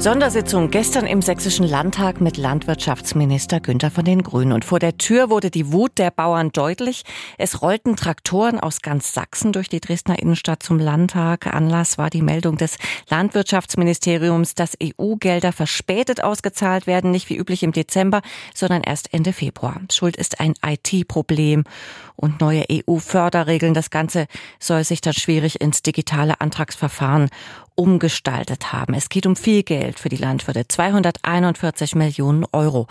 Sondersitzung 0.00 0.70
gestern 0.70 1.08
im 1.08 1.22
Sächsischen 1.22 1.66
Landtag 1.66 2.20
mit 2.20 2.36
Landwirtschaftsminister 2.36 3.58
Günther 3.58 3.90
von 3.90 4.04
den 4.04 4.22
Grünen. 4.22 4.52
Und 4.52 4.64
vor 4.64 4.78
der 4.78 4.96
Tür 4.96 5.28
wurde 5.28 5.50
die 5.50 5.72
Wut 5.72 5.98
der 5.98 6.12
Bauern 6.12 6.52
deutlich. 6.52 7.02
Es 7.36 7.62
rollten 7.62 7.96
Traktoren 7.96 8.60
aus 8.60 8.80
ganz 8.80 9.12
Sachsen 9.12 9.52
durch 9.52 9.68
die 9.68 9.80
Dresdner 9.80 10.20
Innenstadt 10.20 10.62
zum 10.62 10.78
Landtag. 10.78 11.48
Anlass 11.52 11.98
war 11.98 12.10
die 12.10 12.22
Meldung 12.22 12.56
des 12.56 12.76
Landwirtschaftsministeriums, 13.10 14.54
dass 14.54 14.76
EU-Gelder 14.80 15.50
verspätet 15.50 16.22
ausgezahlt 16.22 16.86
werden, 16.86 17.10
nicht 17.10 17.28
wie 17.28 17.36
üblich 17.36 17.64
im 17.64 17.72
Dezember, 17.72 18.22
sondern 18.54 18.84
erst 18.84 19.12
Ende 19.12 19.32
Februar. 19.32 19.80
Schuld 19.90 20.16
ist 20.16 20.38
ein 20.38 20.54
IT-Problem 20.64 21.64
und 22.14 22.40
neue 22.40 22.64
EU-Förderregeln. 22.70 23.74
Das 23.74 23.90
Ganze 23.90 24.26
soll 24.60 24.84
sich 24.84 25.00
dann 25.00 25.14
schwierig 25.14 25.60
ins 25.60 25.82
digitale 25.82 26.40
Antragsverfahren 26.40 27.30
umgestaltet 27.78 28.72
haben. 28.72 28.92
Es 28.92 29.08
geht 29.08 29.24
um 29.24 29.36
viel 29.36 29.62
Geld 29.62 30.00
für 30.00 30.08
die 30.08 30.16
Landwirte, 30.16 30.66
241 30.66 31.94
Millionen 31.94 32.44
Euro. 32.52 32.88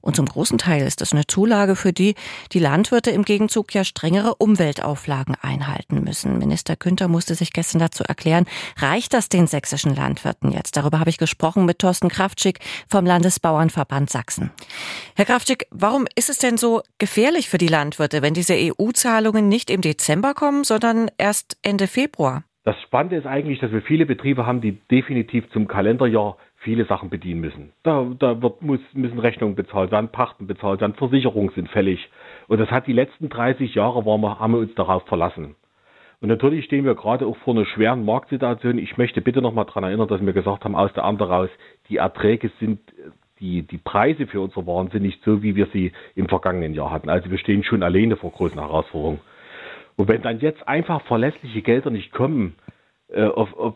Und 0.00 0.16
zum 0.16 0.24
großen 0.24 0.56
Teil 0.56 0.86
ist 0.86 1.02
es 1.02 1.12
eine 1.12 1.26
Zulage, 1.26 1.76
für 1.76 1.92
die 1.92 2.14
die 2.52 2.58
Landwirte 2.58 3.10
im 3.10 3.22
Gegenzug 3.22 3.74
ja 3.74 3.84
strengere 3.84 4.34
Umweltauflagen 4.36 5.36
einhalten 5.42 6.02
müssen. 6.02 6.38
Minister 6.38 6.76
Günther 6.76 7.08
musste 7.08 7.34
sich 7.34 7.52
gestern 7.52 7.80
dazu 7.80 8.02
erklären, 8.02 8.46
reicht 8.78 9.12
das 9.12 9.28
den 9.28 9.46
sächsischen 9.46 9.94
Landwirten 9.94 10.52
jetzt? 10.52 10.78
Darüber 10.78 11.00
habe 11.00 11.10
ich 11.10 11.18
gesprochen 11.18 11.66
mit 11.66 11.78
Thorsten 11.78 12.08
Kraftschick 12.08 12.60
vom 12.88 13.04
Landesbauernverband 13.04 14.08
Sachsen. 14.08 14.50
Herr 15.16 15.26
Kraftschick, 15.26 15.66
warum 15.70 16.06
ist 16.14 16.30
es 16.30 16.38
denn 16.38 16.56
so 16.56 16.80
gefährlich 16.96 17.50
für 17.50 17.58
die 17.58 17.68
Landwirte, 17.68 18.22
wenn 18.22 18.32
diese 18.32 18.54
EU-Zahlungen 18.54 19.50
nicht 19.50 19.68
im 19.68 19.82
Dezember 19.82 20.32
kommen, 20.32 20.64
sondern 20.64 21.10
erst 21.18 21.58
Ende 21.60 21.86
Februar? 21.86 22.44
Das 22.64 22.80
Spannende 22.82 23.16
ist 23.16 23.26
eigentlich, 23.26 23.58
dass 23.58 23.72
wir 23.72 23.80
viele 23.80 24.04
Betriebe 24.04 24.46
haben, 24.46 24.60
die 24.60 24.72
definitiv 24.90 25.48
zum 25.50 25.66
Kalenderjahr 25.66 26.36
viele 26.56 26.84
Sachen 26.84 27.08
bedienen 27.08 27.40
müssen. 27.40 27.72
Da, 27.82 28.06
da 28.18 28.42
wird, 28.42 28.60
muss, 28.60 28.80
müssen 28.92 29.18
Rechnungen 29.18 29.54
bezahlt 29.54 29.90
werden, 29.90 30.10
Pachten 30.10 30.46
bezahlt 30.46 30.82
werden, 30.82 30.94
Versicherungen 30.94 31.50
sind 31.54 31.70
fällig. 31.70 32.10
Und 32.48 32.58
das 32.60 32.70
hat 32.70 32.86
die 32.86 32.92
letzten 32.92 33.30
30 33.30 33.74
Jahre, 33.74 34.04
waren 34.04 34.20
wir, 34.20 34.38
haben 34.38 34.52
wir 34.52 34.58
uns 34.58 34.74
darauf 34.74 35.06
verlassen. 35.06 35.54
Und 36.20 36.28
natürlich 36.28 36.66
stehen 36.66 36.84
wir 36.84 36.94
gerade 36.94 37.26
auch 37.26 37.36
vor 37.38 37.54
einer 37.54 37.64
schweren 37.64 38.04
Marktsituation. 38.04 38.76
Ich 38.76 38.98
möchte 38.98 39.22
bitte 39.22 39.40
nochmal 39.40 39.64
daran 39.64 39.84
erinnern, 39.84 40.08
dass 40.08 40.20
wir 40.20 40.34
gesagt 40.34 40.64
haben, 40.64 40.76
aus 40.76 40.92
der 40.92 41.04
Amt 41.04 41.22
raus, 41.22 41.48
die 41.88 41.96
Erträge 41.96 42.50
sind, 42.60 42.80
die, 43.40 43.62
die 43.62 43.78
Preise 43.78 44.26
für 44.26 44.42
unsere 44.42 44.66
Waren 44.66 44.90
sind 44.90 45.02
nicht 45.02 45.24
so, 45.24 45.42
wie 45.42 45.56
wir 45.56 45.66
sie 45.72 45.92
im 46.14 46.28
vergangenen 46.28 46.74
Jahr 46.74 46.90
hatten. 46.90 47.08
Also 47.08 47.30
wir 47.30 47.38
stehen 47.38 47.64
schon 47.64 47.82
alleine 47.82 48.16
vor 48.16 48.32
großen 48.32 48.60
Herausforderungen. 48.60 49.20
Und 50.00 50.08
wenn 50.08 50.22
dann 50.22 50.40
jetzt 50.40 50.66
einfach 50.66 51.02
verlässliche 51.02 51.60
Gelder 51.60 51.90
nicht 51.90 52.10
kommen, 52.10 52.54
äh, 53.08 53.22
auf, 53.22 53.54
auf, 53.54 53.74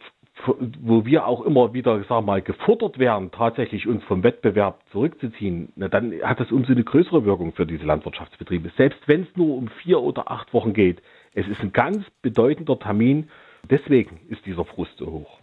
wo 0.81 1.05
wir 1.05 1.27
auch 1.27 1.43
immer 1.43 1.75
wieder, 1.75 2.03
sag 2.09 2.25
mal, 2.25 2.41
gefordert 2.41 2.99
werden, 2.99 3.31
tatsächlich 3.31 3.87
uns 3.87 4.03
vom 4.05 4.23
Wettbewerb 4.23 4.81
zurückzuziehen, 4.91 5.75
na, 5.77 5.89
dann 5.89 6.15
hat 6.23 6.41
das 6.41 6.51
umso 6.51 6.73
eine 6.73 6.83
größere 6.83 7.27
Wirkung 7.27 7.53
für 7.53 7.67
diese 7.67 7.85
Landwirtschaftsbetriebe. 7.85 8.71
Selbst 8.79 9.07
wenn 9.07 9.25
es 9.25 9.37
nur 9.37 9.55
um 9.55 9.69
vier 9.83 10.01
oder 10.01 10.31
acht 10.31 10.55
Wochen 10.55 10.73
geht, 10.73 11.03
es 11.35 11.47
ist 11.47 11.61
ein 11.61 11.75
ganz 11.75 12.07
bedeutender 12.23 12.79
Termin. 12.79 13.29
Deswegen 13.69 14.21
ist 14.31 14.47
dieser 14.47 14.65
Frust 14.65 14.97
so 14.97 15.13
hoch. 15.13 15.39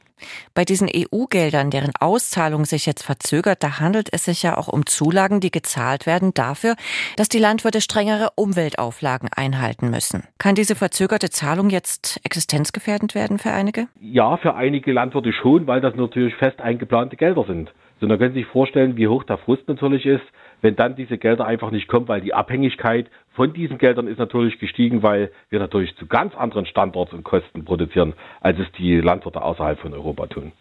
Bei 0.53 0.65
diesen 0.65 0.89
EU-Geldern, 0.93 1.71
deren 1.71 1.91
Auszahlung 1.99 2.65
sich 2.65 2.85
jetzt 2.85 3.03
verzögert, 3.03 3.63
da 3.63 3.79
handelt 3.79 4.09
es 4.11 4.25
sich 4.25 4.43
ja 4.43 4.57
auch 4.57 4.67
um 4.67 4.85
Zulagen, 4.85 5.39
die 5.39 5.51
gezahlt 5.51 6.05
werden 6.05 6.33
dafür, 6.33 6.75
dass 7.17 7.29
die 7.29 7.39
Landwirte 7.39 7.81
strengere 7.81 8.29
Umweltauflagen 8.35 9.29
einhalten 9.35 9.89
müssen. 9.89 10.23
Kann 10.37 10.55
diese 10.55 10.75
verzögerte 10.75 11.29
Zahlung 11.29 11.69
jetzt 11.69 12.19
existenzgefährdend 12.23 13.15
werden 13.15 13.39
für 13.39 13.51
einige? 13.51 13.87
Ja, 13.99 14.37
für 14.37 14.55
einige 14.55 14.91
Landwirte 14.91 15.33
schon, 15.33 15.67
weil 15.67 15.81
das 15.81 15.95
natürlich 15.95 16.35
fest 16.35 16.59
eingeplante 16.61 17.15
Gelder 17.15 17.45
sind. 17.45 17.71
So, 18.01 18.07
dann 18.07 18.17
können 18.17 18.33
Sie 18.33 18.39
sich 18.39 18.49
vorstellen, 18.49 18.97
wie 18.97 19.07
hoch 19.07 19.23
der 19.23 19.37
Frust 19.37 19.67
natürlich 19.67 20.07
ist, 20.07 20.23
wenn 20.61 20.75
dann 20.75 20.95
diese 20.95 21.19
Gelder 21.19 21.45
einfach 21.45 21.69
nicht 21.69 21.87
kommen, 21.87 22.07
weil 22.07 22.19
die 22.19 22.33
Abhängigkeit 22.33 23.11
von 23.35 23.53
diesen 23.53 23.77
Geldern 23.77 24.07
ist 24.07 24.17
natürlich 24.17 24.57
gestiegen, 24.57 25.03
weil 25.03 25.31
wir 25.51 25.59
natürlich 25.59 25.95
zu 25.97 26.07
ganz 26.07 26.35
anderen 26.35 26.65
Standorts 26.65 27.13
und 27.13 27.23
Kosten 27.23 27.63
produzieren, 27.63 28.13
als 28.41 28.57
es 28.57 28.71
die 28.71 28.99
Landwirte 28.99 29.43
außerhalb 29.43 29.79
von 29.79 29.93
Europa 29.93 30.25
tun. 30.25 30.51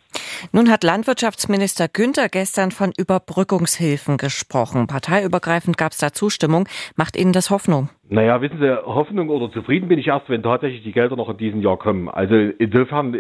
Nun 0.53 0.71
hat 0.71 0.85
Landwirtschaftsminister 0.85 1.89
Günther 1.89 2.29
gestern 2.29 2.71
von 2.71 2.93
Überbrückungshilfen 2.97 4.17
gesprochen. 4.17 4.87
Parteiübergreifend 4.87 5.77
gab 5.77 5.93
es 5.93 5.99
da 5.99 6.13
Zustimmung. 6.13 6.69
Macht 6.97 7.17
Ihnen 7.17 7.33
das 7.33 7.51
Hoffnung? 7.51 7.89
Naja, 8.09 8.41
wissen 8.43 8.59
Sie, 8.59 8.85
Hoffnung 8.85 9.29
oder 9.29 9.53
zufrieden 9.53 9.89
bin 9.89 9.99
ich 9.99 10.09
erst, 10.09 10.29
wenn 10.29 10.43
tatsächlich 10.43 10.83
die 10.83 10.93
Gelder 10.93 11.15
noch 11.15 11.29
in 11.29 11.37
diesem 11.37 11.63
Jahr 11.63 11.77
kommen. 11.77 12.09
Also 12.09 12.35
insofern 12.35 13.15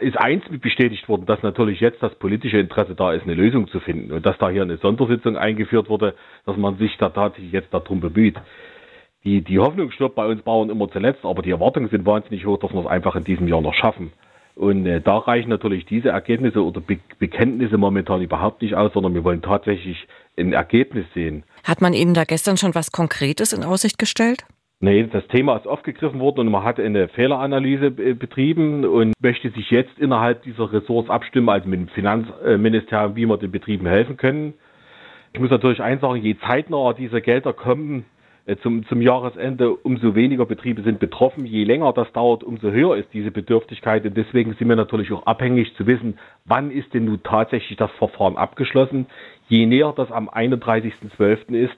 ist 0.00 0.18
eins 0.18 0.44
bestätigt 0.60 1.08
worden, 1.08 1.24
dass 1.26 1.42
natürlich 1.42 1.80
jetzt 1.80 2.02
das 2.02 2.14
politische 2.16 2.58
Interesse 2.58 2.94
da 2.94 3.12
ist, 3.12 3.22
eine 3.22 3.34
Lösung 3.34 3.68
zu 3.68 3.80
finden 3.80 4.12
und 4.12 4.26
dass 4.26 4.36
da 4.38 4.50
hier 4.50 4.62
eine 4.62 4.76
Sondersitzung 4.76 5.38
eingeführt 5.38 5.88
wurde, 5.88 6.14
dass 6.44 6.56
man 6.56 6.76
sich 6.76 6.96
da 6.98 7.08
tatsächlich 7.08 7.52
jetzt 7.52 7.72
darum 7.72 8.00
bemüht. 8.00 8.36
Die, 9.24 9.40
die 9.40 9.58
Hoffnung 9.58 9.90
stirbt 9.90 10.16
bei 10.16 10.26
uns 10.26 10.42
Bauern 10.42 10.68
immer 10.68 10.90
zuletzt, 10.90 11.24
aber 11.24 11.40
die 11.40 11.50
Erwartungen 11.50 11.88
sind 11.88 12.04
wahnsinnig 12.04 12.44
hoch, 12.44 12.58
dass 12.58 12.72
wir 12.74 12.80
es 12.80 12.86
einfach 12.86 13.16
in 13.16 13.24
diesem 13.24 13.48
Jahr 13.48 13.62
noch 13.62 13.72
schaffen. 13.72 14.12
Und 14.54 14.86
äh, 14.86 15.00
da 15.00 15.18
reichen 15.18 15.48
natürlich 15.48 15.84
diese 15.84 16.10
Ergebnisse 16.10 16.64
oder 16.64 16.80
Be 16.80 16.98
Bekenntnisse 17.18 17.76
momentan 17.76 18.22
überhaupt 18.22 18.62
nicht 18.62 18.74
aus, 18.74 18.92
sondern 18.92 19.14
wir 19.14 19.24
wollen 19.24 19.42
tatsächlich 19.42 20.06
ein 20.38 20.52
Ergebnis 20.52 21.06
sehen. 21.14 21.44
Hat 21.64 21.80
man 21.80 21.92
Ihnen 21.92 22.14
da 22.14 22.24
gestern 22.24 22.56
schon 22.56 22.74
was 22.74 22.92
Konkretes 22.92 23.52
in 23.52 23.64
Aussicht 23.64 23.98
gestellt? 23.98 24.44
Nee, 24.80 25.08
das 25.10 25.26
Thema 25.28 25.56
ist 25.56 25.66
aufgegriffen 25.66 26.20
worden 26.20 26.40
und 26.40 26.50
man 26.50 26.62
hat 26.62 26.78
eine 26.78 27.08
Fehleranalyse 27.08 27.90
betrieben 27.90 28.84
und 28.84 29.14
möchte 29.20 29.50
sich 29.50 29.70
jetzt 29.70 29.98
innerhalb 29.98 30.42
dieser 30.42 30.72
Ressorts 30.72 31.08
abstimmen, 31.08 31.48
also 31.48 31.68
mit 31.68 31.80
dem 31.80 31.88
Finanzministerium, 31.88 33.16
wie 33.16 33.26
wir 33.26 33.38
den 33.38 33.50
Betrieben 33.50 33.86
helfen 33.86 34.16
können. 34.16 34.54
Ich 35.32 35.40
muss 35.40 35.50
natürlich 35.50 35.80
eins 35.80 36.00
sagen, 36.00 36.20
je 36.22 36.36
zeitnah 36.46 36.92
diese 36.92 37.20
Gelder 37.22 37.52
kommen, 37.52 38.00
äh, 38.00 38.13
zum, 38.62 38.86
zum 38.86 39.00
Jahresende, 39.00 39.74
umso 39.74 40.14
weniger 40.14 40.44
Betriebe 40.44 40.82
sind 40.82 41.00
betroffen. 41.00 41.46
Je 41.46 41.64
länger 41.64 41.92
das 41.92 42.12
dauert, 42.12 42.44
umso 42.44 42.70
höher 42.70 42.96
ist 42.96 43.08
diese 43.12 43.30
Bedürftigkeit. 43.30 44.04
Und 44.04 44.16
deswegen 44.16 44.54
sind 44.54 44.68
wir 44.68 44.76
natürlich 44.76 45.10
auch 45.12 45.24
abhängig 45.26 45.74
zu 45.76 45.86
wissen, 45.86 46.18
wann 46.44 46.70
ist 46.70 46.92
denn 46.92 47.06
nun 47.06 47.22
tatsächlich 47.22 47.78
das 47.78 47.90
Verfahren 47.92 48.36
abgeschlossen. 48.36 49.06
Je 49.48 49.64
näher 49.64 49.94
das 49.96 50.12
am 50.12 50.28
31.12. 50.28 51.54
ist, 51.54 51.76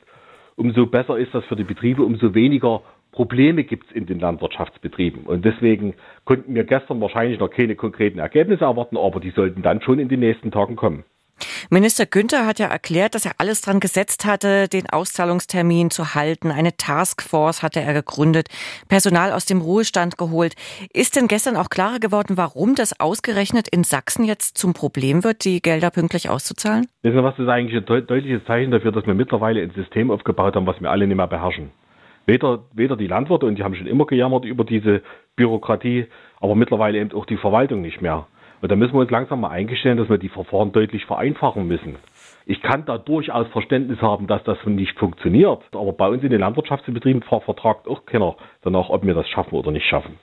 umso 0.56 0.86
besser 0.86 1.16
ist 1.18 1.32
das 1.34 1.44
für 1.44 1.56
die 1.56 1.64
Betriebe, 1.64 2.02
umso 2.02 2.34
weniger 2.34 2.82
Probleme 3.12 3.64
gibt 3.64 3.86
es 3.86 3.92
in 3.92 4.06
den 4.06 4.18
Landwirtschaftsbetrieben. 4.18 5.22
Und 5.22 5.44
deswegen 5.44 5.94
konnten 6.24 6.54
wir 6.54 6.64
gestern 6.64 7.00
wahrscheinlich 7.00 7.38
noch 7.38 7.48
keine 7.48 7.76
konkreten 7.76 8.18
Ergebnisse 8.18 8.64
erwarten, 8.64 8.96
aber 8.96 9.20
die 9.20 9.30
sollten 9.30 9.62
dann 9.62 9.80
schon 9.80 9.98
in 9.98 10.08
den 10.08 10.20
nächsten 10.20 10.50
Tagen 10.50 10.76
kommen. 10.76 11.04
Minister 11.70 12.06
Günther 12.06 12.46
hat 12.46 12.58
ja 12.58 12.66
erklärt, 12.66 13.14
dass 13.14 13.26
er 13.26 13.32
alles 13.38 13.60
dran 13.60 13.80
gesetzt 13.80 14.24
hatte, 14.24 14.68
den 14.68 14.88
Auszahlungstermin 14.88 15.90
zu 15.90 16.14
halten. 16.14 16.50
Eine 16.50 16.76
Taskforce 16.76 17.62
hatte 17.62 17.80
er 17.80 17.92
gegründet, 17.92 18.48
Personal 18.88 19.32
aus 19.32 19.46
dem 19.46 19.60
Ruhestand 19.60 20.18
geholt. 20.18 20.54
Ist 20.92 21.16
denn 21.16 21.28
gestern 21.28 21.56
auch 21.56 21.68
klarer 21.68 21.98
geworden, 21.98 22.36
warum 22.36 22.74
das 22.74 22.98
ausgerechnet 23.00 23.68
in 23.68 23.84
Sachsen 23.84 24.24
jetzt 24.24 24.58
zum 24.58 24.74
Problem 24.74 25.24
wird, 25.24 25.44
die 25.44 25.60
Gelder 25.60 25.90
pünktlich 25.90 26.30
auszuzahlen? 26.30 26.86
Wissen 27.02 27.16
Sie 27.16 27.22
was, 27.22 27.38
ist 27.38 27.48
eigentlich 27.48 27.76
ein 27.76 28.06
deutliches 28.06 28.44
Zeichen 28.46 28.70
dafür, 28.70 28.92
dass 28.92 29.06
wir 29.06 29.14
mittlerweile 29.14 29.62
ein 29.62 29.72
System 29.72 30.10
aufgebaut 30.10 30.56
haben, 30.56 30.66
was 30.66 30.80
wir 30.80 30.90
alle 30.90 31.06
nicht 31.06 31.16
mehr 31.16 31.26
beherrschen. 31.26 31.70
Weder, 32.26 32.64
weder 32.72 32.96
die 32.96 33.06
Landwirte, 33.06 33.46
und 33.46 33.56
die 33.56 33.62
haben 33.62 33.76
schon 33.76 33.86
immer 33.86 34.04
gejammert 34.04 34.44
über 34.44 34.64
diese 34.64 35.02
Bürokratie, 35.36 36.06
aber 36.40 36.56
mittlerweile 36.56 36.98
eben 36.98 37.12
auch 37.12 37.26
die 37.26 37.36
Verwaltung 37.36 37.82
nicht 37.82 38.02
mehr. 38.02 38.26
Und 38.62 38.70
da 38.70 38.76
müssen 38.76 38.94
wir 38.94 39.00
uns 39.00 39.10
langsam 39.10 39.40
mal 39.40 39.50
eingestehen, 39.50 39.96
dass 39.98 40.08
wir 40.08 40.18
die 40.18 40.28
Verfahren 40.28 40.72
deutlich 40.72 41.04
vereinfachen 41.04 41.66
müssen. 41.66 41.96
Ich 42.46 42.62
kann 42.62 42.84
da 42.86 42.96
durchaus 42.96 43.48
Verständnis 43.48 44.00
haben, 44.00 44.26
dass 44.26 44.42
das 44.44 44.58
nicht 44.64 44.98
funktioniert. 44.98 45.62
Aber 45.72 45.92
bei 45.92 46.08
uns 46.08 46.22
in 46.22 46.30
den 46.30 46.40
Landwirtschaftsbetrieben 46.40 47.22
vertragt 47.22 47.88
auch 47.88 48.06
keiner 48.06 48.36
danach, 48.62 48.88
ob 48.88 49.04
wir 49.04 49.14
das 49.14 49.28
schaffen 49.28 49.54
oder 49.54 49.70
nicht 49.70 49.86
schaffen. 49.86 50.18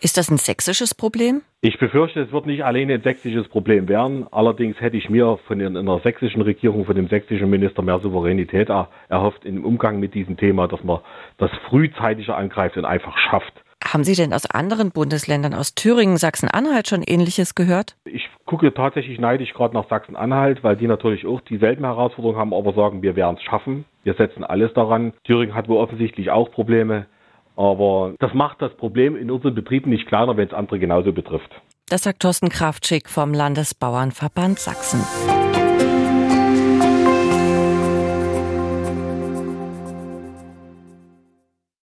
Ist 0.00 0.16
das 0.16 0.30
ein 0.30 0.36
sächsisches 0.36 0.94
Problem? 0.94 1.42
Ich 1.60 1.76
befürchte, 1.78 2.20
es 2.20 2.30
wird 2.30 2.46
nicht 2.46 2.64
alleine 2.64 2.94
ein 2.94 3.02
sächsisches 3.02 3.48
Problem 3.48 3.88
werden. 3.88 4.26
Allerdings 4.30 4.80
hätte 4.80 4.96
ich 4.96 5.10
mir 5.10 5.38
von 5.48 5.60
einer 5.60 5.98
sächsischen 6.00 6.42
Regierung, 6.42 6.84
von 6.84 6.94
dem 6.94 7.08
sächsischen 7.08 7.50
Minister 7.50 7.82
mehr 7.82 7.98
Souveränität 7.98 8.68
erhofft 8.68 9.44
im 9.44 9.64
Umgang 9.64 9.98
mit 9.98 10.14
diesem 10.14 10.36
Thema, 10.36 10.68
dass 10.68 10.84
man 10.84 11.00
das 11.38 11.50
frühzeitig 11.68 12.30
angreift 12.30 12.76
und 12.76 12.84
einfach 12.84 13.18
schafft. 13.18 13.52
Haben 13.92 14.04
Sie 14.04 14.14
denn 14.14 14.34
aus 14.34 14.44
anderen 14.44 14.90
Bundesländern, 14.90 15.54
aus 15.54 15.74
Thüringen, 15.74 16.18
Sachsen-Anhalt 16.18 16.88
schon 16.88 17.02
Ähnliches 17.02 17.54
gehört? 17.54 17.96
Ich 18.04 18.28
gucke 18.44 18.74
tatsächlich 18.74 19.18
neidisch 19.18 19.54
gerade 19.54 19.72
nach 19.72 19.88
Sachsen-Anhalt, 19.88 20.62
weil 20.62 20.76
die 20.76 20.86
natürlich 20.86 21.26
auch 21.26 21.40
dieselben 21.40 21.84
Herausforderungen 21.86 22.38
haben, 22.38 22.52
aber 22.52 22.74
sagen, 22.74 23.00
wir 23.00 23.16
werden 23.16 23.36
es 23.38 23.42
schaffen. 23.44 23.86
Wir 24.04 24.12
setzen 24.12 24.44
alles 24.44 24.74
daran. 24.74 25.14
Thüringen 25.24 25.54
hat 25.54 25.68
wohl 25.68 25.78
offensichtlich 25.78 26.30
auch 26.30 26.50
Probleme. 26.50 27.06
Aber 27.56 28.12
das 28.18 28.34
macht 28.34 28.60
das 28.60 28.76
Problem 28.76 29.16
in 29.16 29.30
unseren 29.30 29.54
Betrieben 29.54 29.88
nicht 29.88 30.06
kleiner, 30.06 30.36
wenn 30.36 30.48
es 30.48 30.54
andere 30.54 30.78
genauso 30.78 31.14
betrifft. 31.14 31.50
Das 31.88 32.02
sagt 32.02 32.20
Thorsten 32.20 32.50
Kraftschick 32.50 33.08
vom 33.08 33.32
Landesbauernverband 33.32 34.58
Sachsen. 34.58 35.00